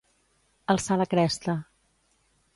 [0.75, 1.57] Alçar la cresta.